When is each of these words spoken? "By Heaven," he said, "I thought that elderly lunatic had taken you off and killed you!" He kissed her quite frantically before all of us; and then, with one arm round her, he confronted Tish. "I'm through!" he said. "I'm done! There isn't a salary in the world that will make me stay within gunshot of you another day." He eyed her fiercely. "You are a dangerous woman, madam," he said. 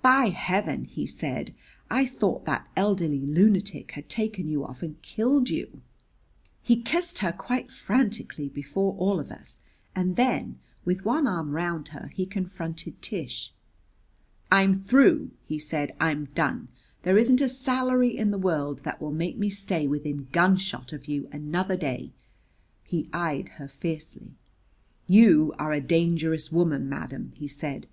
"By 0.00 0.26
Heaven," 0.28 0.84
he 0.84 1.06
said, 1.08 1.52
"I 1.90 2.06
thought 2.06 2.44
that 2.44 2.68
elderly 2.76 3.18
lunatic 3.26 3.90
had 3.94 4.08
taken 4.08 4.46
you 4.48 4.64
off 4.64 4.80
and 4.80 5.02
killed 5.02 5.50
you!" 5.50 5.80
He 6.62 6.80
kissed 6.80 7.18
her 7.18 7.32
quite 7.32 7.72
frantically 7.72 8.48
before 8.48 8.94
all 8.94 9.18
of 9.18 9.32
us; 9.32 9.58
and 9.92 10.14
then, 10.14 10.60
with 10.84 11.04
one 11.04 11.26
arm 11.26 11.50
round 11.50 11.88
her, 11.88 12.12
he 12.14 12.26
confronted 12.26 13.02
Tish. 13.02 13.52
"I'm 14.52 14.72
through!" 14.72 15.32
he 15.44 15.58
said. 15.58 15.96
"I'm 15.98 16.26
done! 16.26 16.68
There 17.02 17.18
isn't 17.18 17.40
a 17.40 17.48
salary 17.48 18.16
in 18.16 18.30
the 18.30 18.38
world 18.38 18.84
that 18.84 19.02
will 19.02 19.10
make 19.10 19.36
me 19.36 19.50
stay 19.50 19.88
within 19.88 20.28
gunshot 20.30 20.92
of 20.92 21.08
you 21.08 21.28
another 21.32 21.76
day." 21.76 22.12
He 22.84 23.08
eyed 23.12 23.48
her 23.58 23.66
fiercely. 23.66 24.36
"You 25.08 25.52
are 25.58 25.72
a 25.72 25.80
dangerous 25.80 26.52
woman, 26.52 26.88
madam," 26.88 27.32
he 27.34 27.48
said. 27.48 27.84